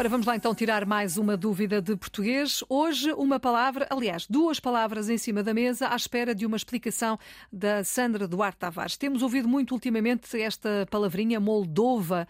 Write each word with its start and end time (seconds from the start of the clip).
Ora, 0.00 0.08
vamos 0.08 0.26
lá 0.26 0.34
então 0.34 0.54
tirar 0.54 0.86
mais 0.86 1.18
uma 1.18 1.36
dúvida 1.36 1.82
de 1.82 1.94
português. 1.94 2.64
Hoje, 2.70 3.12
uma 3.12 3.38
palavra, 3.38 3.86
aliás, 3.90 4.26
duas 4.26 4.58
palavras 4.58 5.10
em 5.10 5.18
cima 5.18 5.42
da 5.42 5.52
mesa 5.52 5.88
à 5.88 5.94
espera 5.94 6.34
de 6.34 6.46
uma 6.46 6.56
explicação 6.56 7.18
da 7.52 7.84
Sandra 7.84 8.26
Duarte 8.26 8.60
Tavares. 8.60 8.96
Temos 8.96 9.20
ouvido 9.20 9.46
muito 9.46 9.72
ultimamente 9.72 10.40
esta 10.40 10.88
palavrinha 10.90 11.38
Moldova. 11.38 12.26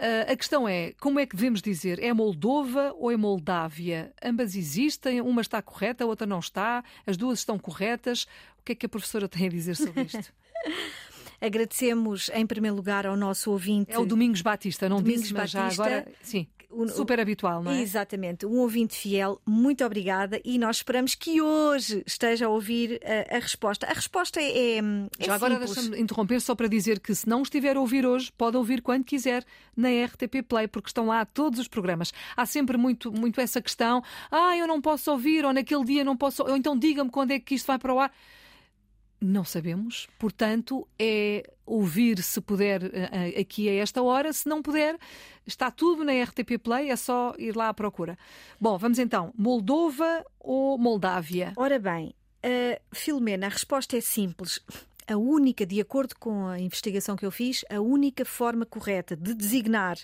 Uh, 0.00 0.32
a 0.32 0.36
questão 0.36 0.68
é, 0.68 0.92
como 1.00 1.20
é 1.20 1.26
que 1.26 1.36
devemos 1.36 1.62
dizer? 1.62 2.02
É 2.02 2.12
Moldova 2.12 2.92
ou 2.98 3.12
é 3.12 3.16
Moldávia? 3.16 4.12
Ambas 4.20 4.56
existem, 4.56 5.20
uma 5.20 5.42
está 5.42 5.62
correta, 5.62 6.02
a 6.02 6.08
outra 6.08 6.26
não 6.26 6.40
está, 6.40 6.82
as 7.06 7.16
duas 7.16 7.38
estão 7.38 7.56
corretas. 7.56 8.24
O 8.58 8.64
que 8.64 8.72
é 8.72 8.74
que 8.74 8.86
a 8.86 8.88
professora 8.88 9.28
tem 9.28 9.46
a 9.46 9.48
dizer 9.48 9.76
sobre 9.76 10.02
isto? 10.02 10.32
Agradecemos 11.40 12.30
em 12.34 12.44
primeiro 12.44 12.74
lugar 12.76 13.06
ao 13.06 13.16
nosso 13.16 13.52
ouvinte. 13.52 13.92
É 13.92 13.98
o 14.00 14.04
Domingos 14.04 14.42
Batista, 14.42 14.88
não 14.88 14.96
Domingos 14.96 15.22
disse, 15.22 15.34
mas 15.34 15.54
Batista, 15.54 15.76
já 15.76 15.84
agora. 15.84 16.12
Sim. 16.20 16.48
Super 16.94 17.18
habitual, 17.18 17.62
não 17.62 17.72
é? 17.72 17.80
Exatamente. 17.80 18.46
Um 18.46 18.58
ouvinte 18.58 18.96
fiel, 18.96 19.40
muito 19.44 19.84
obrigada 19.84 20.40
e 20.44 20.58
nós 20.58 20.76
esperamos 20.76 21.14
que 21.14 21.40
hoje 21.40 22.02
esteja 22.06 22.46
a 22.46 22.48
ouvir 22.48 23.00
a, 23.04 23.36
a 23.36 23.38
resposta. 23.40 23.86
A 23.86 23.92
resposta 23.92 24.40
é. 24.40 24.78
é 24.78 24.82
Já 25.18 25.34
agora 25.34 25.58
deixa-me 25.58 26.00
interromper 26.00 26.40
só 26.40 26.54
para 26.54 26.68
dizer 26.68 27.00
que 27.00 27.14
se 27.14 27.28
não 27.28 27.42
estiver 27.42 27.76
a 27.76 27.80
ouvir 27.80 28.06
hoje, 28.06 28.30
pode 28.36 28.56
ouvir 28.56 28.82
quando 28.82 29.04
quiser 29.04 29.44
na 29.76 29.88
RTP 29.88 30.42
Play, 30.46 30.68
porque 30.68 30.88
estão 30.88 31.06
lá 31.06 31.24
todos 31.24 31.58
os 31.58 31.68
programas. 31.68 32.12
Há 32.36 32.46
sempre 32.46 32.76
muito, 32.76 33.12
muito 33.12 33.40
essa 33.40 33.60
questão: 33.60 34.02
ah, 34.30 34.56
eu 34.56 34.66
não 34.66 34.80
posso 34.80 35.10
ouvir, 35.10 35.44
ou 35.44 35.52
naquele 35.52 35.84
dia 35.84 36.04
não 36.04 36.16
posso, 36.16 36.42
ou 36.42 36.56
então 36.56 36.78
diga-me 36.78 37.10
quando 37.10 37.32
é 37.32 37.40
que 37.40 37.54
isto 37.54 37.66
vai 37.66 37.78
para 37.78 37.92
o 37.92 37.98
ar. 37.98 38.12
Não 39.20 39.44
sabemos, 39.44 40.08
portanto, 40.18 40.88
é 40.98 41.42
ouvir 41.66 42.22
se 42.22 42.40
puder 42.40 42.82
eh, 42.84 43.34
eh, 43.36 43.40
aqui 43.40 43.68
a 43.68 43.74
esta 43.74 44.02
hora. 44.02 44.32
Se 44.32 44.48
não 44.48 44.62
puder, 44.62 44.98
está 45.46 45.70
tudo 45.70 46.02
na 46.04 46.12
RTP 46.22 46.58
Play, 46.58 46.90
é 46.90 46.96
só 46.96 47.34
ir 47.38 47.54
lá 47.54 47.68
à 47.68 47.74
procura. 47.74 48.18
Bom, 48.58 48.78
vamos 48.78 48.98
então. 48.98 49.30
Moldova 49.36 50.24
ou 50.38 50.78
Moldávia? 50.78 51.52
Ora 51.56 51.78
bem, 51.78 52.14
uh, 52.44 52.80
Filomena, 52.92 53.46
a 53.46 53.50
resposta 53.50 53.94
é 53.94 54.00
simples. 54.00 54.58
A 55.06 55.18
única, 55.18 55.66
de 55.66 55.80
acordo 55.80 56.14
com 56.18 56.46
a 56.46 56.58
investigação 56.58 57.14
que 57.14 57.26
eu 57.26 57.30
fiz, 57.30 57.62
a 57.68 57.80
única 57.80 58.24
forma 58.24 58.64
correta 58.64 59.14
de 59.14 59.34
designar 59.34 59.98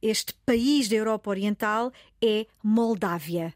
este 0.00 0.32
país 0.46 0.88
da 0.88 0.96
Europa 0.96 1.28
Oriental 1.28 1.92
é 2.22 2.46
Moldávia 2.62 3.52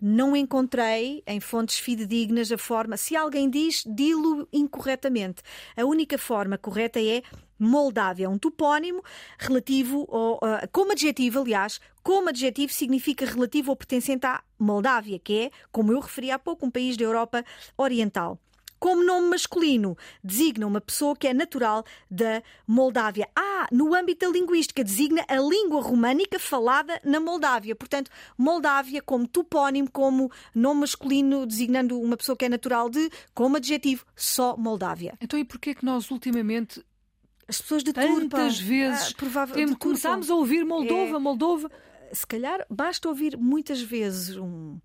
não 0.00 0.36
encontrei 0.36 1.22
em 1.26 1.40
fontes 1.40 1.78
fidedignas 1.78 2.50
a 2.52 2.58
forma. 2.58 2.96
Se 2.96 3.16
alguém 3.16 3.48
diz, 3.50 3.84
dilo 3.86 4.48
incorretamente. 4.52 5.42
A 5.76 5.84
única 5.84 6.16
forma 6.16 6.56
correta 6.56 7.00
é 7.00 7.22
Moldávia, 7.58 8.30
um 8.30 8.38
topónimo 8.38 9.02
relativo, 9.38 10.06
ou, 10.08 10.36
uh, 10.36 10.68
como 10.70 10.92
adjetivo, 10.92 11.40
aliás, 11.40 11.80
como 12.02 12.28
adjetivo 12.28 12.72
significa 12.72 13.26
relativo 13.26 13.70
ou 13.70 13.76
pertencente 13.76 14.26
à 14.26 14.42
Moldávia, 14.58 15.18
que 15.18 15.46
é, 15.46 15.50
como 15.72 15.92
eu 15.92 15.98
referi 15.98 16.30
há 16.30 16.38
pouco, 16.38 16.64
um 16.64 16.70
país 16.70 16.96
da 16.96 17.04
Europa 17.04 17.44
Oriental. 17.76 18.38
Como 18.78 19.04
nome 19.04 19.28
masculino, 19.28 19.96
designa 20.22 20.66
uma 20.66 20.80
pessoa 20.80 21.16
que 21.16 21.26
é 21.26 21.34
natural 21.34 21.84
da 22.10 22.42
Moldávia. 22.66 23.28
Ah, 23.34 23.66
no 23.72 23.94
âmbito 23.94 24.26
da 24.26 24.32
linguística, 24.32 24.84
designa 24.84 25.24
a 25.28 25.36
língua 25.36 25.80
românica 25.80 26.38
falada 26.38 27.00
na 27.04 27.20
Moldávia. 27.20 27.74
Portanto, 27.74 28.10
Moldávia 28.36 29.02
como 29.02 29.26
topónimo, 29.26 29.90
como 29.90 30.30
nome 30.54 30.80
masculino, 30.80 31.46
designando 31.46 32.00
uma 32.00 32.16
pessoa 32.16 32.36
que 32.36 32.44
é 32.44 32.48
natural 32.48 32.88
de, 32.88 33.10
como 33.34 33.56
adjetivo, 33.56 34.04
só 34.14 34.56
Moldávia. 34.56 35.14
Então, 35.20 35.38
e 35.38 35.44
porquê 35.44 35.74
que 35.74 35.84
nós 35.84 36.10
ultimamente 36.10 36.84
as 37.48 37.62
pessoas 37.62 37.82
de 37.82 37.92
Tantas 37.94 38.60
vezes 38.60 39.14
ah, 39.36 39.76
começámos 39.78 40.30
a 40.30 40.34
ouvir 40.34 40.64
Moldova, 40.64 41.16
é, 41.16 41.18
Moldova 41.18 41.70
se 42.12 42.26
calhar 42.26 42.64
basta 42.70 43.08
ouvir 43.08 43.36
muitas 43.36 43.80
vezes 43.80 44.36
um, 44.36 44.78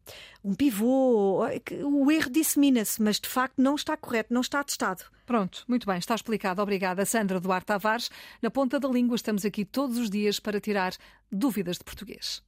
um 0.44 0.54
pivô, 0.54 1.46
o 1.84 2.12
erro 2.12 2.30
dissemina-se, 2.30 3.02
mas 3.02 3.20
de 3.20 3.30
facto 3.30 3.62
não 3.62 3.76
está 3.76 3.96
correto, 3.96 4.34
não 4.34 4.42
está 4.42 4.64
testado. 4.64 5.04
Pronto, 5.26 5.64
muito 5.68 5.88
bem, 5.88 5.98
está 5.98 6.16
explicado. 6.16 6.62
Obrigada, 6.62 7.06
Sandra 7.06 7.40
Duarte 7.40 7.68
Tavares. 7.68 8.10
Na 8.42 8.52
ponta 8.52 8.80
da 8.80 8.90
língua 8.90 9.16
estamos 9.16 9.46
aqui 9.46 9.64
todos 9.64 9.98
os 9.98 10.10
dias 10.10 10.40
para 10.40 10.60
tirar 10.60 10.94
dúvidas 11.32 11.78
de 11.78 11.84
português. 11.84 12.44